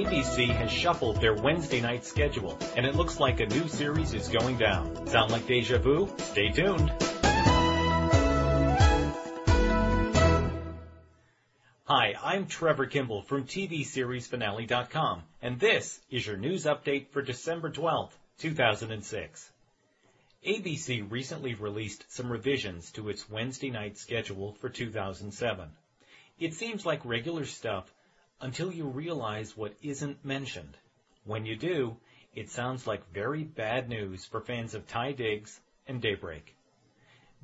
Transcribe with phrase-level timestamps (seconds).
[0.00, 4.28] ABC has shuffled their Wednesday night schedule, and it looks like a new series is
[4.28, 5.06] going down.
[5.06, 6.08] Sound like deja vu?
[6.16, 6.90] Stay tuned.
[11.84, 18.12] Hi, I'm Trevor Kimball from TVSeriesFinale.com, and this is your news update for December 12th,
[18.38, 19.50] 2006.
[20.46, 25.68] ABC recently released some revisions to its Wednesday night schedule for 2007.
[26.38, 27.92] It seems like regular stuff
[28.40, 30.76] until you realize what isn't mentioned.
[31.24, 31.96] When you do,
[32.34, 36.54] it sounds like very bad news for fans of Taye Diggs and Daybreak.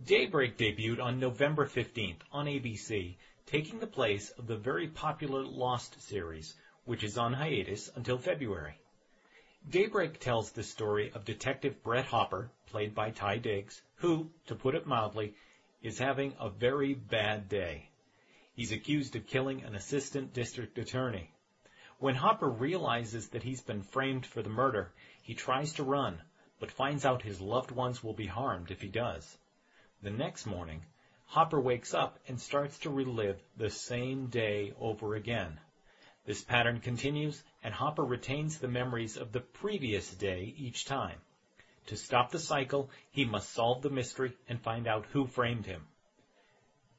[0.04, 6.00] Daybreak debuted on November 15th on ABC, taking the place of the very popular Lost
[6.02, 8.78] series, which is on hiatus until February.
[9.68, 14.74] Daybreak tells the story of Detective Brett Hopper, played by Taye Diggs, who, to put
[14.74, 15.34] it mildly,
[15.82, 17.88] is having a very bad day.
[18.56, 21.30] He's accused of killing an assistant district attorney.
[21.98, 26.22] When Hopper realizes that he's been framed for the murder, he tries to run,
[26.58, 29.36] but finds out his loved ones will be harmed if he does.
[30.00, 30.86] The next morning,
[31.26, 35.60] Hopper wakes up and starts to relive the same day over again.
[36.24, 41.20] This pattern continues, and Hopper retains the memories of the previous day each time.
[41.88, 45.86] To stop the cycle, he must solve the mystery and find out who framed him.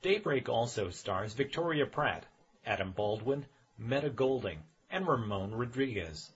[0.03, 2.28] Daybreak also stars Victoria Pratt,
[2.66, 3.48] Adam Baldwin,
[3.80, 6.31] Meta Golding, and Ramon Rodriguez.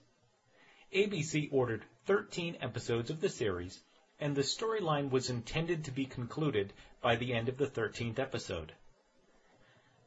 [0.92, 3.84] ABC ordered 13 episodes of the series,
[4.20, 8.74] and the storyline was intended to be concluded by the end of the 13th episode.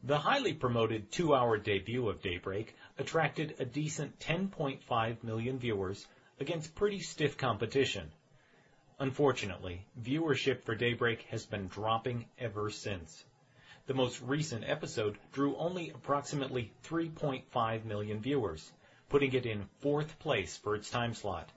[0.02, 6.06] The highly promoted two-hour debut of Daybreak attracted a decent 10.5 million viewers
[6.40, 8.10] against pretty stiff competition.
[8.98, 13.24] Unfortunately, viewership for Daybreak has been dropping ever since.
[13.86, 18.72] The most recent episode drew only approximately 3.5 million viewers,
[19.10, 21.50] putting it in fourth place for its time slot.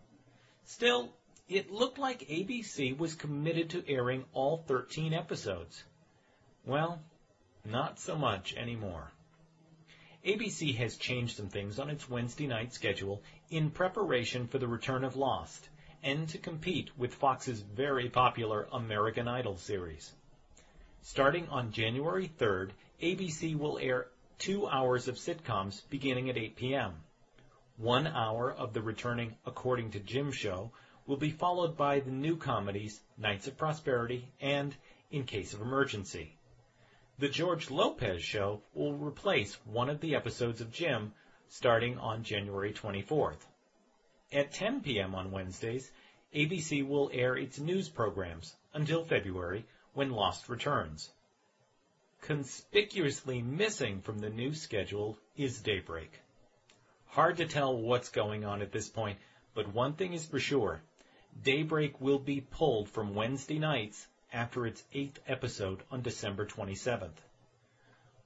[0.65, 1.13] Still,
[1.47, 5.85] it looked like ABC was committed to airing all 13 episodes.
[6.65, 7.01] Well,
[7.63, 9.13] not so much anymore.
[10.25, 15.05] ABC has changed some things on its Wednesday night schedule in preparation for the return
[15.05, 15.69] of Lost
[16.03, 20.13] and to compete with Fox's very popular American Idol series.
[21.09, 24.07] Starting on January 3rd, ABC will air
[24.37, 26.95] two hours of sitcoms beginning at 8 p.m.
[27.77, 30.69] One hour of the returning According to Jim show
[31.05, 34.75] will be followed by the new comedies Knights of Prosperity and
[35.09, 36.35] In Case of Emergency.
[37.19, 41.13] The George Lopez show will replace one of the episodes of Jim
[41.47, 43.45] starting on January 24th.
[44.33, 45.15] At 10 p.m.
[45.15, 45.89] on Wednesdays,
[46.35, 49.65] ABC will air its news programs until February
[49.97, 51.09] when Lost returns.
[52.21, 56.11] Conspicuously missing from the new schedule is Daybreak.
[57.07, 59.17] Hard to tell what's going on at this point,
[59.55, 60.83] but one thing is for sure.
[61.41, 67.17] Daybreak will be pulled from Wednesday nights after its eighth episode on December 27th.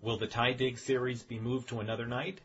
[0.02, 2.42] Will the Taye Diggs series be moved to another night?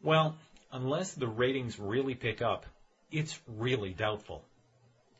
[0.00, 0.38] Well,
[0.70, 2.64] unless the ratings really pick up,
[3.10, 4.44] it's really doubtful.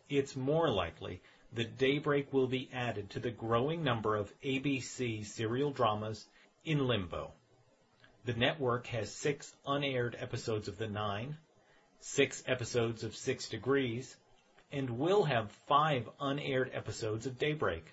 [0.08, 5.70] It's more likely that Daybreak will be added to the growing number of ABC serial
[5.70, 6.26] dramas
[6.64, 7.32] in limbo.
[8.24, 11.36] The network has six unaired episodes of The Nine,
[12.00, 14.16] six episodes of Six Degrees,
[14.72, 17.84] and will have five unaired episodes of Daybreak.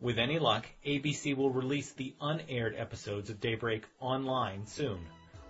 [0.00, 5.06] With any luck, ABC will release the unaired episodes of Daybreak online soon.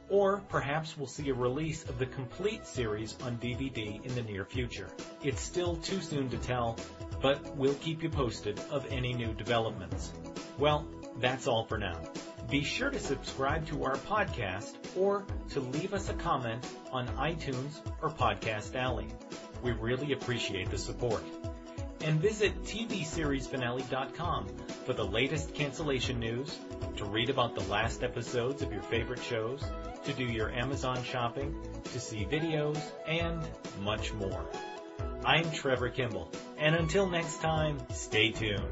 [0.09, 4.45] Or perhaps we'll see a release of the complete series on DVD in the near
[4.45, 4.89] future.
[5.23, 6.77] It's still too soon to tell,
[7.21, 10.13] but we'll keep you posted of any new developments.
[10.59, 10.87] Well,
[11.19, 11.99] that's all for now.
[12.49, 17.81] Be sure to subscribe to our podcast or to leave us a comment on iTunes
[18.01, 19.09] or Podcast Alley.
[19.63, 21.25] We really appreciate the support.
[22.07, 24.47] And visit TVSeriesFinale.com
[24.85, 26.57] for the latest cancellation news,
[26.99, 29.65] to read about the last episodes of your favorite shows,
[30.05, 33.43] to do your Amazon shopping, to see videos, and
[33.83, 34.49] much more.
[35.25, 38.63] I'm Trevor Kimball, and until next time, stay tuned.